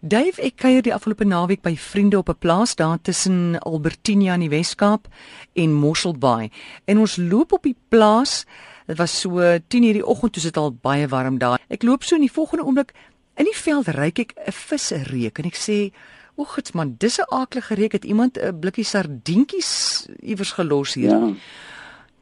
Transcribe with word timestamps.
Dave, 0.00 0.40
ek 0.40 0.62
kuier 0.62 0.80
die 0.80 0.94
afgelope 0.96 1.26
naweek 1.28 1.60
by 1.60 1.74
vriende 1.76 2.16
op 2.16 2.30
'n 2.32 2.38
plaas 2.40 2.72
daar 2.74 2.98
tussen 3.02 3.58
Albertinia 3.60 4.32
in 4.34 4.40
die 4.40 4.48
Wes-Kaap 4.48 5.08
en 5.52 5.74
Mosselbaai. 5.74 6.50
En 6.84 6.98
ons 6.98 7.16
loop 7.16 7.52
op 7.52 7.62
die 7.62 7.76
plaas. 7.88 8.46
Dit 8.86 8.96
was 8.96 9.20
so 9.20 9.58
10:00 9.68 9.92
die 9.92 10.06
oggend, 10.06 10.42
dit 10.42 10.56
al 10.56 10.72
baie 10.72 11.08
warm 11.08 11.38
daar. 11.38 11.60
Ek 11.68 11.82
loop 11.82 12.02
so 12.02 12.14
in 12.14 12.22
die 12.22 12.32
volgende 12.32 12.64
oomblik 12.64 12.94
in 13.36 13.44
die 13.44 13.56
veld 13.56 13.88
ryk 13.88 14.18
ek 14.18 14.32
'n 14.46 14.52
visreuk 14.52 15.38
en 15.38 15.44
ek 15.44 15.56
sê, 15.56 15.92
"O, 16.36 16.44
gits 16.44 16.72
man, 16.72 16.94
dis 16.98 17.18
'n 17.18 17.28
aaklige 17.28 17.74
reuk. 17.74 17.92
Het 17.92 18.04
iemand 18.04 18.38
'n 18.38 18.58
blikkie 18.58 18.84
sardientjies 18.84 20.06
iewers 20.22 20.52
gelos 20.52 20.94
hier?" 20.94 21.10
Ja. 21.10 21.34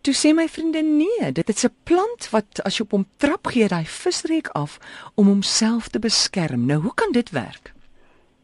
Toe 0.08 0.16
sê 0.16 0.30
my 0.32 0.46
vriende 0.48 0.80
nee, 0.80 1.26
dit 1.36 1.48
is 1.48 1.64
'n 1.64 1.74
plant 1.84 2.30
wat 2.32 2.60
as 2.64 2.76
jy 2.76 2.84
op 2.84 2.94
hom 2.96 3.04
trap 3.20 3.48
gee 3.52 3.68
daai 3.68 3.84
visreek 3.84 4.48
af 4.56 4.78
om 5.20 5.26
homself 5.26 5.88
te 5.88 5.98
beskerm. 5.98 6.64
Nou 6.66 6.80
hoe 6.80 6.94
kan 6.94 7.12
dit 7.12 7.30
werk? 7.30 7.74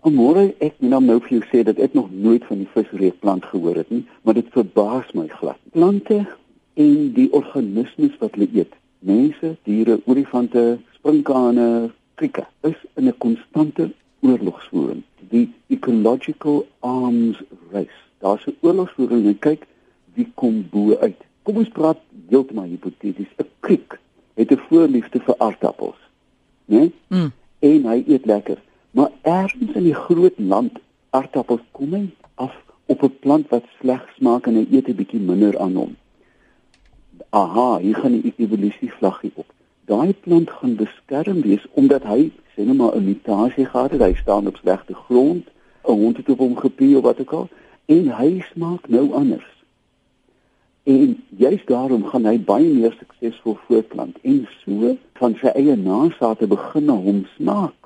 Môre 0.02 0.52
ek 0.60 0.74
nou 0.78 1.00
nou 1.00 1.18
vir 1.20 1.30
jou 1.38 1.44
sê 1.48 1.64
dat 1.64 1.78
ek 1.78 1.94
nog 1.94 2.12
nooit 2.12 2.44
van 2.44 2.58
die 2.58 2.68
visreek 2.74 3.18
plant 3.20 3.44
gehoor 3.44 3.76
het 3.76 3.90
nie, 3.90 4.04
maar 4.22 4.34
dit 4.34 4.52
verbaas 4.52 5.08
my 5.14 5.26
glad. 5.28 5.56
Plante 5.72 6.26
en 6.74 7.12
die 7.14 7.32
organismes 7.32 8.12
wat 8.20 8.34
hulle 8.34 8.48
eet, 8.52 8.72
mense, 8.98 9.56
diere, 9.64 10.00
olifante, 10.04 10.78
sprinkane, 10.94 11.90
krieke, 12.14 12.46
is 12.60 12.76
in 12.96 13.08
'n 13.08 13.18
konstante 13.18 13.92
oorlogsvoering. 14.20 15.02
Die 15.30 15.48
ecological 15.68 16.66
arms 16.80 17.40
race. 17.72 18.00
Daar's 18.20 18.46
'n 18.46 18.56
oorlogsvoering 18.60 19.26
en 19.26 19.38
kyk 19.38 19.66
wie 20.14 20.32
kom 20.34 20.68
bo 20.70 20.96
uit. 21.00 21.24
Kom 21.44 21.56
ons 21.60 21.68
praat 21.68 22.00
heeltemal 22.32 22.70
hipoteties. 22.72 23.32
'n 23.38 23.48
Kriek 23.60 23.98
het 24.34 24.50
'n 24.50 24.62
voorliefde 24.68 25.20
vir 25.20 25.34
aardappels. 25.38 26.00
Né? 26.64 26.76
Nee? 26.76 26.92
Mm. 27.08 27.32
En 27.58 27.86
hy 27.90 28.04
eet 28.06 28.26
lekker. 28.26 28.58
Maar 28.90 29.10
ergens 29.22 29.72
in 29.72 29.82
die 29.82 29.94
groot 29.94 30.38
land 30.38 30.72
aardappels 31.10 31.60
kom 31.70 31.92
hy 31.94 32.10
af 32.34 32.54
op 32.86 33.02
'n 33.02 33.18
plant 33.20 33.48
wat 33.48 33.64
sleg 33.80 34.02
smaak 34.16 34.46
en 34.46 34.54
hy 34.54 34.66
eet 34.70 34.88
'n 34.88 34.96
bietjie 34.96 35.20
minder 35.20 35.58
aan 35.58 35.74
hom. 35.74 35.96
Aha, 37.30 37.78
hier 37.78 37.96
gaan 37.96 38.20
die 38.20 38.32
evolusie 38.36 38.92
vlaggie 38.92 39.32
op. 39.34 39.52
Daai 39.84 40.12
plant 40.12 40.50
gaan 40.50 40.76
beskerm 40.76 41.40
wees 41.40 41.66
omdat 41.72 42.02
hy 42.02 42.30
sê 42.54 42.64
net 42.64 42.76
maar 42.76 42.96
'n 42.96 43.04
mutasie 43.04 43.66
gehad 43.66 43.90
het. 43.90 44.00
Hy 44.00 44.14
staan 44.14 44.46
op 44.46 44.56
slegte 44.56 44.94
grond, 44.94 45.44
'n 45.84 45.92
hond 45.92 46.16
het 46.16 46.28
op 46.28 46.38
hom 46.38 46.56
gepie 46.56 46.96
of 46.96 47.02
wat 47.02 47.20
ook 47.20 47.32
al 47.32 47.48
en 47.86 48.16
hy 48.16 48.40
smaak 48.52 48.88
nou 48.88 49.12
anders. 49.12 49.53
En 50.84 51.22
juist 51.36 51.66
daarom 51.66 52.04
gaan 52.04 52.26
hy 52.28 52.36
baie 52.38 52.68
meer 52.68 52.92
suksesvol 52.98 53.56
voortplant 53.66 54.18
en 54.22 54.42
so 54.64 54.96
van 55.20 55.36
sy 55.40 55.52
eie 55.56 55.76
nageslagte 55.80 56.46
begin 56.50 56.84
na 56.90 56.96
hom 57.06 57.22
smaak. 57.36 57.76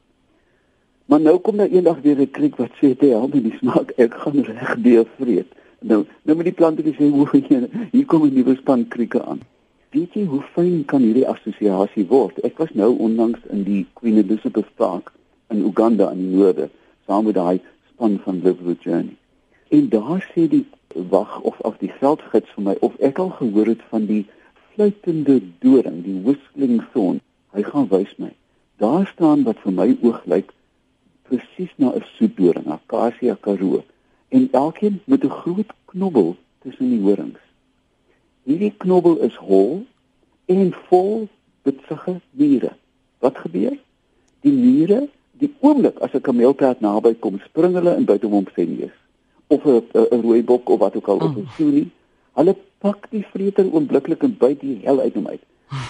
Maar 1.06 1.20
nou 1.20 1.36
kom 1.38 1.56
daar 1.56 1.70
eendag 1.70 2.00
weer 2.02 2.20
'n 2.20 2.30
kriek 2.30 2.56
wat 2.56 2.74
sê 2.80 2.90
dit 2.98 3.10
help 3.10 3.34
nie 3.34 3.42
die 3.42 3.58
smaak, 3.60 3.92
ek 3.96 4.14
gaan 4.14 4.42
reg 4.44 4.74
deur 4.82 5.06
vreet. 5.16 5.46
Nou, 5.80 6.04
nou 6.22 6.36
moet 6.36 6.44
die 6.44 6.58
plante 6.60 6.82
sê 6.82 7.10
hoe 7.10 7.28
hier, 7.32 7.68
hier 7.92 8.04
kom 8.04 8.24
'n 8.24 8.34
nuwe 8.34 8.56
span 8.56 8.88
krieke 8.88 9.22
aan. 9.22 9.40
Weet 9.90 10.12
jy 10.12 10.24
hoe 10.24 10.42
fyn 10.52 10.84
kan 10.84 11.00
hierdie 11.00 11.28
assosiasie 11.28 12.06
word? 12.06 12.40
Ek 12.44 12.58
was 12.58 12.74
nou 12.74 12.90
onlangs 12.98 13.40
in 13.50 13.62
die 13.64 13.86
Queen 13.94 14.18
Elizabeth 14.18 14.74
Park 14.74 15.12
in 15.48 15.64
Uganda 15.64 16.10
in 16.10 16.30
noorde 16.30 16.68
saam 17.06 17.24
met 17.24 17.34
daai 17.34 17.60
span 17.92 18.18
van 18.24 18.42
Live 18.42 18.64
the 18.64 18.76
Journey. 18.80 19.16
En 19.68 19.88
daar 19.88 20.20
sê 20.34 20.48
die 20.48 20.66
wag 20.94 21.40
of 21.40 21.58
of 21.60 21.76
die 21.78 21.92
veldgids 22.00 22.50
vir 22.54 22.64
my 22.64 22.74
of 22.80 22.96
ek 23.04 23.18
al 23.18 23.30
gehoor 23.38 23.66
het 23.66 23.82
van 23.90 24.06
die 24.08 24.24
fluitende 24.72 25.40
doring, 25.62 26.02
die 26.04 26.20
whistling 26.24 26.80
thorn. 26.92 27.20
Hy 27.54 27.64
gaan 27.66 27.88
wys 27.90 28.14
my. 28.18 28.30
Daar 28.78 29.06
staan 29.10 29.42
wat 29.48 29.60
vir 29.64 29.74
my 29.74 29.88
oog 30.02 30.22
lyk 30.30 30.52
presies 31.28 31.72
na 31.76 31.92
'n 31.92 32.04
soetdoring, 32.16 32.66
Acacia 32.66 33.36
karoo. 33.40 33.82
En 34.28 34.48
elkeen 34.52 35.00
met 35.04 35.24
'n 35.24 35.38
groot 35.40 35.72
knobbel 35.84 36.36
tussen 36.62 36.90
die 36.90 37.00
horings. 37.00 37.40
Hierdie 38.44 38.74
knobbel 38.76 39.18
is 39.18 39.34
hol 39.34 39.84
en 40.46 40.72
vol 40.88 41.28
bitsige 41.62 42.20
niere. 42.30 42.72
Wat 43.18 43.38
gebeur? 43.38 43.76
Die 44.40 44.52
niere, 44.52 45.08
die 45.32 45.54
oomblik 45.60 45.98
as 45.98 46.14
'n 46.14 46.20
kameelperd 46.20 46.80
naby 46.80 47.14
kom, 47.14 47.38
spring 47.38 47.74
hulle 47.74 47.96
in 47.96 48.04
buite 48.04 48.26
hom 48.26 48.46
se 48.54 48.64
neus 48.64 48.96
of 49.48 49.64
'n 49.64 49.82
'n 49.94 50.22
rooi 50.22 50.42
bok 50.44 50.68
of 50.68 50.78
wat 50.78 50.96
ook 50.96 51.08
al 51.08 51.24
op 51.26 51.36
'n 51.36 51.48
suni. 51.56 51.90
Hulle 52.38 52.56
pak 52.78 53.10
die 53.10 53.26
vreter 53.32 53.72
oombliklik 53.72 54.22
en 54.22 54.36
byt 54.38 54.60
die 54.60 54.78
hel 54.82 55.00
uit 55.00 55.14
hom 55.14 55.26
uit. 55.26 55.44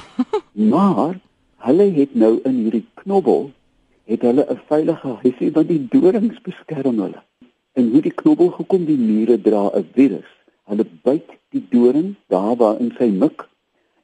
maar 0.73 1.21
hulle 1.67 1.87
het 2.01 2.15
nou 2.15 2.41
in 2.45 2.57
hierdie 2.65 2.87
knobbel 2.95 3.51
het 4.05 4.23
hulle 4.23 4.47
'n 4.49 4.61
veilige 4.71 5.09
huisie 5.23 5.51
want 5.53 5.69
die 5.69 5.87
dorings 5.91 6.41
beskerm 6.41 6.99
hulle. 7.05 7.23
En 7.73 7.91
hoe 7.91 8.01
die 8.01 8.15
knobbel 8.21 8.49
gekom 8.49 8.85
die 8.85 8.99
mure 8.99 9.41
dra 9.41 9.71
'n 9.75 9.87
virus. 9.93 10.31
Hulle 10.65 10.87
byt 11.03 11.31
die 11.51 11.67
doring 11.71 12.15
daar 12.27 12.57
waar 12.57 12.81
in 12.81 12.93
sy 12.99 13.09
mik 13.11 13.49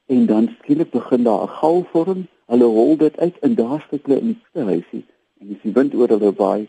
en 0.07 0.27
dan 0.27 0.49
skielik 0.59 0.91
begin 0.91 1.23
daar 1.23 1.43
'n 1.43 1.57
gal 1.61 1.87
vorm. 1.93 2.27
Hulle 2.47 2.65
hol 2.65 2.97
dit 2.97 3.19
uit 3.19 3.39
en 3.39 3.55
daar 3.55 3.87
sit 3.91 4.07
hulle 4.07 4.21
in 4.21 4.41
die 4.53 4.63
huisie 4.63 5.05
en 5.41 5.55
as 5.55 5.63
die 5.63 5.73
wind 5.73 5.95
oor 5.95 6.09
hulle 6.09 6.33
waai, 6.33 6.69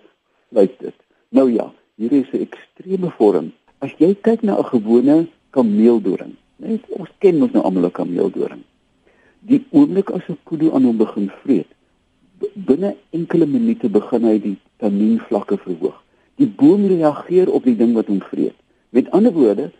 fluit 0.49 0.79
dit. 0.79 0.95
Nou 1.29 1.51
ja, 1.51 1.73
hier 1.95 2.11
is 2.11 2.31
'n 2.31 2.41
ekstreme 2.47 3.09
vorm. 3.17 3.51
As 3.79 3.91
jy 3.97 4.15
kyk 4.25 4.41
na 4.43 4.57
'n 4.57 4.69
gewone 4.71 5.27
kameeldoring, 5.55 6.35
net 6.55 6.83
ons 6.89 7.09
ken 7.19 7.39
mos 7.39 7.51
nou 7.51 7.63
almal 7.63 7.85
'n 7.85 7.91
kameeldoring. 7.91 8.63
Die 9.39 9.63
oomblik 9.71 10.09
as 10.09 10.27
'n 10.29 10.37
kudu 10.43 10.71
aan 10.71 10.83
hom 10.83 10.97
begin 10.97 11.31
vreet, 11.41 11.67
binne 12.53 12.95
enkele 13.09 13.45
minute 13.45 13.89
begin 13.89 14.23
hy 14.23 14.39
die 14.39 14.57
tanienvlakke 14.77 15.57
verhoog. 15.57 16.03
Die 16.35 16.47
boom 16.47 16.85
reageer 16.85 17.51
op 17.51 17.63
die 17.63 17.75
ding 17.75 17.93
wat 17.93 18.07
hom 18.07 18.21
vreet. 18.21 18.55
Met 18.89 19.11
ander 19.11 19.31
woorde, 19.31 19.71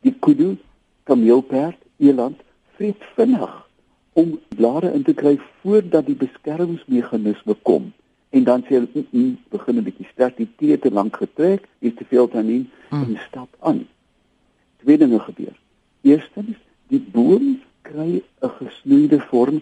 die 0.00 0.14
kudu, 0.18 0.56
kameelperd, 1.04 1.78
eland 1.98 2.38
vreet 2.74 3.02
vinnig 3.14 3.68
om 4.12 4.38
blare 4.48 4.92
in 4.92 5.02
te 5.02 5.14
kry 5.14 5.38
voordat 5.62 6.06
die 6.06 6.18
beskermingsmeganisme 6.18 7.54
kom 7.62 7.92
en 8.40 8.46
dan 8.46 8.62
sê 8.64 8.78
hulle 8.78 8.88
mm, 8.92 9.06
mm, 9.10 9.32
begin 9.52 9.76
'n 9.76 9.84
bietjie 9.84 10.08
sterk 10.12 10.36
die 10.36 10.48
tee 10.56 10.78
te 10.78 10.90
lank 10.90 11.16
getrek, 11.16 11.68
is 11.78 11.94
te 11.96 12.04
veel 12.08 12.28
tannie 12.28 12.64
mm. 12.88 13.02
en 13.02 13.18
stap 13.28 13.50
aan. 13.60 13.84
Twee 14.82 14.98
dinge 14.98 15.20
gebeur. 15.20 15.56
Eerstens, 16.00 16.56
die 16.88 17.02
boom 17.12 17.60
kry 17.82 18.22
'n 18.40 18.52
gesnoeide 18.60 19.20
vorm. 19.28 19.60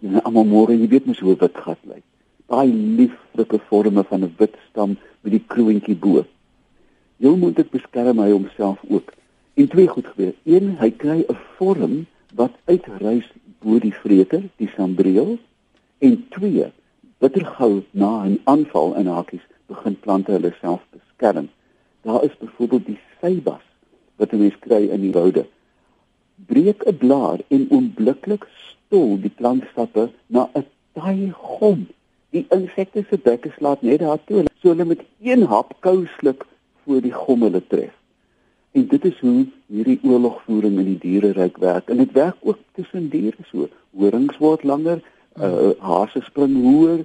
Ja, 0.00 0.18
almal 0.24 0.48
môre, 0.48 0.72
jy 0.72 0.88
weet 0.88 1.06
mos 1.06 1.20
hoe 1.20 1.36
dit 1.36 1.56
gat 1.66 1.78
lyk. 1.84 2.04
Baie 2.48 2.72
lieflike 2.72 3.58
forme 3.68 4.04
van 4.04 4.24
'n 4.24 4.34
wit 4.38 4.56
stam 4.70 4.96
met 5.20 5.32
die 5.32 5.44
kroontjie 5.46 5.96
bo. 5.96 6.24
Jy 7.16 7.36
moet 7.36 7.56
dit 7.56 7.70
beskerm 7.70 8.18
hy 8.18 8.30
homself 8.30 8.80
ook. 8.88 9.12
En 9.54 9.68
twee 9.68 9.88
goed 9.88 10.06
gebeur. 10.06 10.34
Een, 10.44 10.76
hy 10.80 10.90
kry 10.90 11.18
'n 11.28 11.36
vorm 11.56 12.06
wat 12.34 12.56
uitreis 12.64 13.28
bo 13.60 13.78
die 13.78 13.94
vreter, 13.94 14.42
die 14.56 14.70
sambreel. 14.76 15.38
En 15.98 16.24
twee, 16.30 16.72
bitter 17.20 17.44
gou 17.56 17.82
na 17.90 18.24
'n 18.24 18.40
aanval 18.44 18.94
in 19.00 19.06
hakies 19.06 19.46
begin 19.66 19.96
plante 20.04 20.32
hulle 20.32 20.52
self 20.60 20.82
beskerm. 20.94 21.48
Daar 22.02 22.24
is 22.24 22.36
byvoorbeeld 22.40 22.86
die 22.86 23.00
seibas 23.20 23.64
wat 24.16 24.32
mense 24.32 24.58
kry 24.66 24.82
in 24.94 25.00
die 25.00 25.12
woude. 25.12 25.44
Breek 26.46 26.84
'n 26.86 26.96
blaar 26.96 27.38
en 27.48 27.66
oombliklik 27.70 28.46
stol 28.66 29.20
die 29.20 29.34
plantstappe 29.40 30.10
na 30.26 30.48
'n 30.54 30.66
taai 30.92 31.30
gom. 31.32 31.86
Die 32.30 32.46
insekte 32.48 33.04
se 33.10 33.18
bekke 33.18 33.50
slaat 33.56 33.82
net 33.82 34.00
daartoe, 34.00 34.44
so 34.60 34.68
hulle 34.68 34.84
met 34.84 35.02
een 35.20 35.42
hap 35.42 35.74
kou 35.80 36.06
sluk 36.18 36.46
voor 36.84 37.00
die 37.00 37.16
gom 37.22 37.42
hulle 37.42 37.62
tref. 37.66 37.94
En 38.72 38.86
dit 38.86 39.04
is 39.04 39.18
hoe 39.20 39.46
hierdie 39.66 39.98
oorlogvoering 40.02 40.78
in 40.78 40.84
die 40.84 40.98
diereryk 40.98 41.56
werk. 41.56 41.88
En 41.90 41.96
dit 41.96 42.12
werk 42.12 42.36
ook 42.40 42.58
tussen 42.72 43.08
diere 43.08 43.44
so. 43.50 43.68
Horings 43.96 44.38
word 44.38 44.62
langer, 44.62 45.02
uh 45.38 45.72
hase 45.78 46.20
spring 46.26 46.54
hoër 46.62 47.04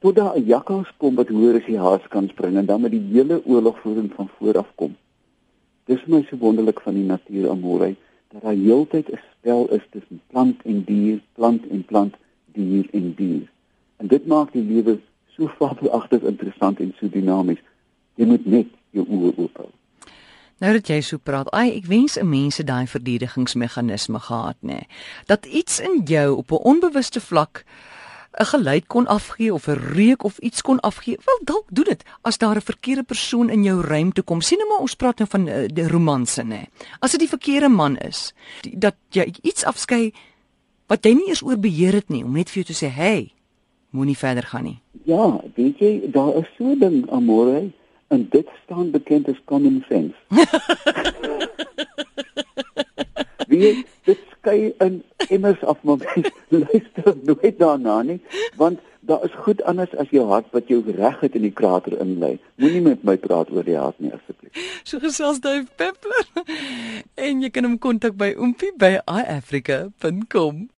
tot 0.00 0.14
daar 0.16 0.36
'n 0.36 0.44
jakkals 0.44 0.90
kom 0.96 1.14
wat 1.14 1.28
hoër 1.28 1.54
as 1.56 1.66
die 1.66 1.78
haas 1.78 2.08
kan 2.08 2.28
spring 2.28 2.56
en 2.56 2.66
dan 2.66 2.80
met 2.80 2.90
die 2.90 3.06
hele 3.12 3.42
oorlogvoering 3.44 4.12
van 4.14 4.28
voor 4.38 4.58
af 4.58 4.70
kom. 4.74 4.96
Dis 5.84 6.04
my 6.06 6.26
so 6.30 6.36
wonderlik 6.36 6.80
van 6.80 6.94
die 6.94 7.04
natuur 7.04 7.50
amore 7.50 7.96
dat 8.28 8.42
daar 8.42 8.54
heeltyd 8.54 9.10
'n 9.12 9.20
spel 9.32 9.68
is 9.68 9.86
tussen 9.90 10.20
plant 10.26 10.62
en 10.62 10.84
dier, 10.84 11.20
plant 11.34 11.68
en 11.68 11.84
plant, 11.84 12.14
dier 12.52 12.86
en 12.92 13.14
dier. 13.14 13.50
En 13.96 14.06
dit 14.06 14.26
maak 14.26 14.52
die 14.52 14.62
lewe 14.62 14.98
so 15.26 15.46
fabelagtig 15.58 16.22
interessant 16.22 16.80
en 16.80 16.94
so 16.96 17.08
dinamies. 17.08 17.62
Jy 18.14 18.26
moet 18.26 18.46
net 18.46 18.66
jou 18.90 19.06
oë 19.08 19.32
oop 19.36 19.56
hou. 19.56 19.70
Nou 20.60 20.72
dat 20.76 20.88
jy 20.88 21.00
so 21.00 21.18
praat, 21.18 21.48
ai 21.56 21.70
ek 21.78 21.86
wens 21.88 22.18
'n 22.18 22.28
mens 22.28 22.56
het 22.56 22.66
daai 22.66 22.86
verdedigingsmeganisme 22.86 24.18
gehad 24.20 24.56
nê. 24.60 24.66
Nee. 24.68 24.86
Dat 25.26 25.46
iets 25.46 25.80
in 25.80 26.02
jou 26.04 26.36
op 26.36 26.50
'n 26.50 26.64
onbewuste 26.72 27.20
vlak 27.20 27.64
'n 28.38 28.44
geluid 28.44 28.86
kon 28.86 29.06
afgee 29.06 29.54
of 29.54 29.66
'n 29.66 29.80
reuk 29.94 30.22
of 30.22 30.38
iets 30.38 30.62
kon 30.62 30.80
afgee. 30.80 31.18
Wel 31.24 31.40
dalk 31.44 31.66
doen 31.68 31.84
dit 31.84 32.04
as 32.20 32.38
daar 32.38 32.56
'n 32.56 32.60
verkeerde 32.60 33.02
persoon 33.02 33.50
in 33.50 33.62
jou 33.62 33.80
ruimte 33.80 34.22
kom. 34.22 34.40
Sien 34.40 34.58
nou 34.58 34.70
maar 34.70 34.80
ons 34.80 34.94
praat 34.94 35.18
nou 35.18 35.28
van 35.30 35.46
uh, 35.46 35.66
die 35.66 35.88
romanse 35.88 36.42
nê. 36.42 36.46
Nee. 36.46 36.68
As 36.98 37.10
dit 37.10 37.20
die 37.20 37.28
verkeerde 37.28 37.68
man 37.68 37.96
is, 37.96 38.34
die, 38.60 38.78
dat 38.78 38.94
jy 39.08 39.32
iets 39.42 39.64
afskei 39.64 40.12
wat 40.86 41.04
jy 41.04 41.12
nie 41.12 41.28
eers 41.28 41.42
oor 41.42 41.58
beheer 41.58 41.92
het 41.92 42.08
nie 42.08 42.24
om 42.24 42.32
net 42.32 42.50
vir 42.50 42.62
jou 42.62 42.74
te 42.74 42.86
sê, 42.86 42.88
"Hey, 42.88 43.32
moenie 43.90 44.18
verder 44.18 44.42
gaan 44.42 44.64
nie. 44.64 44.78
Ja, 45.04 45.40
weet 45.54 45.78
jy, 45.78 46.00
daar 46.12 46.36
is 46.36 46.48
so 46.58 46.64
'n 46.64 46.78
ding 46.78 47.10
amore 47.10 47.70
en 48.10 48.26
dit 48.30 48.48
staan 48.64 48.90
bekend 48.90 49.28
as 49.28 49.40
common 49.44 49.84
sense. 49.88 50.14
Wie 53.50 53.86
dit 54.04 54.18
skei 54.30 54.74
in 54.78 55.02
immers 55.28 55.62
af 55.62 55.82
maar 55.82 56.02
luister 56.62 57.14
nooit 57.22 57.58
daarna 57.58 58.02
nie, 58.02 58.20
want 58.56 58.78
daar 59.00 59.24
is 59.24 59.34
goed 59.44 59.62
anders 59.62 59.94
as 59.96 60.10
jou 60.10 60.26
hart 60.28 60.50
wat 60.50 60.68
jou 60.68 60.82
reg 60.96 61.20
het 61.20 61.34
in 61.38 61.46
die 61.46 61.54
krater 61.54 61.96
inlei. 62.02 62.34
Moenie 62.60 62.82
met 62.84 63.06
my 63.06 63.16
praat 63.16 63.50
oor 63.54 63.64
die 63.64 63.78
hart 63.78 63.98
nie 64.02 64.12
asseblief. 64.14 64.58
So 64.82 64.98
gesels 64.98 65.40
Dave 65.40 65.70
Peppler. 65.76 66.26
En 67.14 67.40
jy 67.42 67.50
kan 67.54 67.66
hom 67.68 67.78
kontak 67.78 68.18
by 68.20 68.32
oompie 68.36 68.74
by 68.76 68.98
iafrica.com. 69.06 70.66